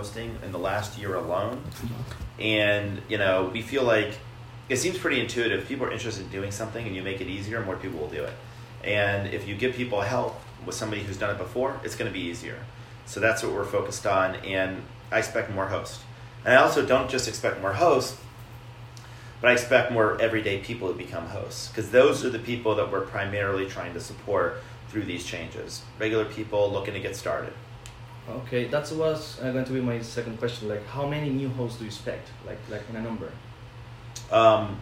hosting 0.00 0.34
in 0.42 0.50
the 0.50 0.58
last 0.58 0.98
year 0.98 1.14
alone, 1.14 1.62
and 2.38 3.02
you 3.10 3.18
know 3.18 3.50
we 3.52 3.60
feel 3.60 3.82
like 3.82 4.18
it 4.70 4.78
seems 4.78 4.96
pretty 4.96 5.20
intuitive. 5.20 5.68
People 5.68 5.84
are 5.84 5.92
interested 5.92 6.24
in 6.24 6.30
doing 6.30 6.50
something, 6.50 6.86
and 6.86 6.96
you 6.96 7.02
make 7.02 7.20
it 7.20 7.26
easier, 7.26 7.62
more 7.62 7.76
people 7.76 8.00
will 8.00 8.08
do 8.08 8.24
it. 8.24 8.32
And 8.82 9.28
if 9.34 9.46
you 9.46 9.54
give 9.54 9.74
people 9.74 10.00
help 10.00 10.40
with 10.64 10.74
somebody 10.74 11.02
who's 11.02 11.18
done 11.18 11.34
it 11.34 11.36
before, 11.36 11.78
it's 11.84 11.96
going 11.96 12.10
to 12.10 12.18
be 12.18 12.24
easier. 12.24 12.58
So 13.04 13.20
that's 13.20 13.42
what 13.42 13.52
we're 13.52 13.66
focused 13.66 14.06
on, 14.06 14.36
and 14.36 14.82
I 15.12 15.18
expect 15.18 15.50
more 15.50 15.66
hosts. 15.66 16.02
And 16.46 16.54
I 16.54 16.62
also 16.62 16.86
don't 16.86 17.10
just 17.10 17.28
expect 17.28 17.60
more 17.60 17.74
hosts, 17.74 18.16
but 19.42 19.50
I 19.50 19.52
expect 19.52 19.92
more 19.92 20.18
everyday 20.18 20.60
people 20.60 20.88
to 20.88 20.94
become 20.94 21.26
hosts 21.26 21.68
because 21.68 21.90
those 21.90 22.24
are 22.24 22.30
the 22.30 22.38
people 22.38 22.74
that 22.76 22.90
we're 22.90 23.02
primarily 23.02 23.66
trying 23.66 23.92
to 23.92 24.00
support 24.00 24.62
through 24.88 25.04
these 25.04 25.26
changes. 25.26 25.82
Regular 25.98 26.24
people 26.24 26.72
looking 26.72 26.94
to 26.94 27.00
get 27.00 27.16
started. 27.16 27.52
Okay, 28.30 28.64
that 28.68 28.90
was 28.92 29.40
uh, 29.40 29.50
going 29.52 29.64
to 29.64 29.72
be 29.72 29.80
my 29.80 30.00
second 30.02 30.38
question. 30.38 30.68
Like, 30.68 30.86
how 30.86 31.06
many 31.06 31.30
new 31.30 31.48
hosts 31.48 31.78
do 31.78 31.84
you 31.84 31.88
expect? 31.88 32.28
Like, 32.46 32.58
like 32.70 32.82
in 32.90 32.96
a 32.96 33.02
number? 33.02 33.30
Um, 34.30 34.80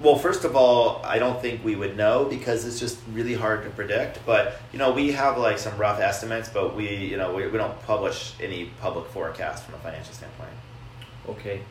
well, 0.00 0.16
first 0.16 0.44
of 0.44 0.56
all, 0.56 1.00
I 1.04 1.18
don't 1.18 1.40
think 1.40 1.64
we 1.64 1.76
would 1.76 1.96
know 1.96 2.24
because 2.24 2.64
it's 2.66 2.80
just 2.80 2.98
really 3.12 3.34
hard 3.34 3.62
to 3.64 3.70
predict. 3.70 4.18
But 4.26 4.60
you 4.72 4.78
know, 4.78 4.90
we 4.92 5.12
have 5.12 5.38
like 5.38 5.58
some 5.58 5.76
rough 5.78 6.00
estimates, 6.00 6.48
but 6.48 6.74
we 6.74 6.88
you 6.94 7.16
know 7.16 7.32
we, 7.34 7.46
we 7.46 7.58
don't 7.58 7.80
publish 7.82 8.34
any 8.40 8.70
public 8.80 9.06
forecast 9.06 9.64
from 9.64 9.74
a 9.76 9.78
financial 9.78 10.14
standpoint. 10.14 10.50
Okay. 11.28 11.62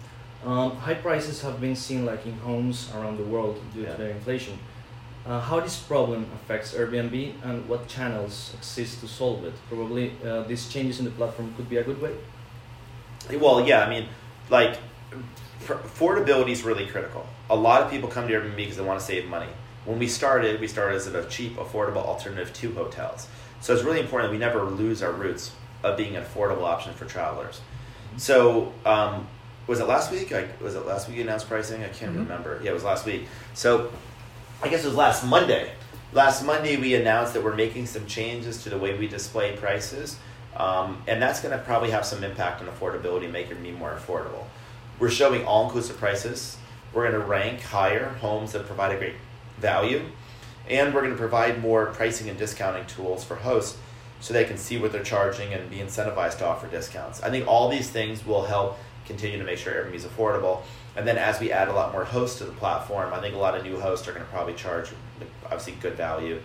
Um, 0.46 0.76
high 0.78 0.96
prices 0.96 1.42
have 1.42 1.60
been 1.62 1.76
seen 1.76 2.06
like 2.06 2.26
in 2.26 2.34
homes 2.40 2.90
around 2.96 3.18
the 3.18 3.24
world 3.24 3.60
due 3.74 3.82
Yeah. 3.82 3.92
to 3.92 3.98
the 3.98 4.10
inflation. 4.12 4.58
Uh, 5.26 5.40
how 5.40 5.60
this 5.60 5.78
problem 5.78 6.26
affects 6.34 6.74
Airbnb 6.74 7.34
and 7.44 7.68
what 7.70 7.88
channels 7.88 8.54
exist 8.58 9.02
to 9.02 9.08
solve 9.08 9.46
it? 9.46 9.54
Probably 9.70 10.14
uh, 10.26 10.42
these 10.44 10.68
changes 10.68 10.98
in 11.00 11.06
the 11.06 11.12
platform 11.12 11.54
could 11.56 11.70
be 11.70 11.78
a 11.78 11.84
good 11.84 12.02
way. 12.02 12.16
Well, 13.38 13.66
yeah, 13.68 13.86
I 13.86 13.90
mean, 13.90 14.08
like 14.50 14.78
affordability 15.68 16.50
is 16.50 16.64
really 16.64 16.88
critical. 16.88 17.26
A 17.50 17.56
lot 17.56 17.82
of 17.84 17.92
people 17.92 18.10
come 18.10 18.28
to 18.28 18.34
Airbnb 18.34 18.56
because 18.56 18.78
they 18.78 18.84
want 18.84 19.00
to 19.00 19.06
save 19.06 19.28
money. 19.28 19.50
When 19.86 20.00
we 20.00 20.08
started, 20.08 20.60
we 20.60 20.68
started 20.68 20.96
as 20.96 21.08
a 21.08 21.26
cheap, 21.30 21.56
affordable 21.58 21.98
alternative 22.06 22.52
to 22.54 22.74
hotels. 22.74 23.28
So 23.62 23.74
it's 23.76 23.84
really 23.84 24.00
important 24.00 24.32
that 24.32 24.34
we 24.34 24.40
never 24.40 24.64
lose 24.64 25.04
our 25.04 25.12
roots 25.12 25.52
of 25.84 25.98
being 25.98 26.16
an 26.16 26.24
affordable 26.24 26.64
option 26.64 26.94
for 26.94 27.06
travelers. 27.06 27.62
So 28.18 28.74
um, 28.86 29.28
was 29.68 29.80
it 29.80 29.88
last 29.88 30.12
week? 30.12 30.32
I, 30.34 30.48
was 30.62 30.76
it 30.76 30.86
last 30.86 31.08
week 31.08 31.18
you 31.18 31.24
announced 31.24 31.48
pricing? 31.48 31.84
I 31.84 31.90
can't 31.90 32.14
Mhm. 32.16 32.20
remember. 32.20 32.60
Yeah, 32.64 32.72
it 32.72 32.74
was 32.74 32.84
last 32.84 33.06
week. 33.06 33.28
So 33.54 33.92
I 34.64 34.70
guess 34.70 34.84
it 34.84 34.90
was 34.90 34.96
last 34.96 35.26
Monday. 35.26 35.72
Last 36.14 36.46
Monday 36.46 36.78
we 36.78 36.94
announced 36.94 37.34
that 37.34 37.44
we're 37.44 37.56
making 37.56 37.88
some 37.88 38.06
changes 38.06 38.62
to 38.62 38.70
the 38.70 38.78
way 38.78 38.96
we 38.96 39.08
display 39.08 39.56
prices, 39.58 40.18
um, 40.56 41.02
and 41.08 41.20
that's 41.20 41.42
going 41.42 41.58
to 41.58 41.64
probably 41.64 41.90
have 41.90 42.06
some 42.06 42.24
impact 42.24 42.62
on 42.62 42.68
affordability, 42.68 43.30
making 43.32 43.60
me 43.60 43.72
more 43.72 43.90
affordable. 43.90 44.46
We're 45.00 45.10
showing 45.10 45.48
all-inclusive 45.48 45.98
prices. 45.98 46.58
We're 46.94 47.10
going 47.10 47.20
to 47.20 47.28
rank 47.28 47.62
higher 47.62 48.10
homes 48.22 48.52
that 48.52 48.68
provide 48.68 48.94
a 48.96 49.00
great 49.00 49.16
value, 49.58 50.06
and 50.70 50.94
we're 50.94 51.02
going 51.02 51.14
to 51.14 51.18
provide 51.18 51.60
more 51.60 51.88
pricing 51.88 52.30
and 52.30 52.38
discounting 52.38 52.86
tools 52.86 53.24
for 53.24 53.38
hosts 53.38 53.80
so 54.22 54.34
they 54.34 54.46
can 54.46 54.58
see 54.58 54.78
what 54.78 54.92
they're 54.92 55.04
charging 55.04 55.54
and 55.54 55.70
be 55.70 55.78
incentivized 55.78 56.38
to 56.38 56.48
offer 56.48 56.68
discounts. 56.68 57.22
I 57.22 57.30
think 57.30 57.48
all 57.48 57.68
these 57.68 57.90
things 57.90 58.26
will 58.26 58.46
help 58.46 58.78
continue 59.06 59.38
to 59.38 59.44
make 59.44 59.58
sure 59.58 59.74
Airbnb 59.74 59.96
is 59.96 60.06
affordable. 60.06 60.62
And 60.96 61.06
then 61.06 61.18
as 61.18 61.40
we 61.40 61.52
add 61.52 61.68
a 61.68 61.74
lot 61.74 61.92
more 61.92 62.06
hosts 62.06 62.38
to 62.38 62.46
the 62.46 62.52
platform, 62.54 63.14
I 63.14 63.20
think 63.20 63.36
a 63.36 63.40
lot 63.40 63.58
of 63.58 63.64
new 63.64 63.80
hosts 63.80 64.08
are 64.08 64.14
going 64.14 64.24
to 64.24 64.32
probably 64.32 64.54
charge 64.54 64.92
obviously 65.46 65.74
good 65.82 65.96
value 65.96 66.40